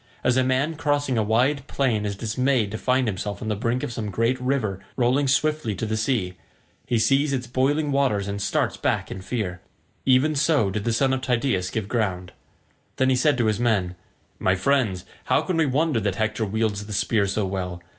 [0.23, 3.83] As a man crossing a wide plain is dismayed to find himself on the brink
[3.83, 8.77] of some great river rolling swiftly to the sea—he sees its boiling waters and starts
[8.77, 12.31] back in fear—even so did the son of Tydeus give ground.
[12.95, 13.93] Then he said to his men,
[14.39, 17.79] "My friends, how can we wonder that Hector wields the spear so well?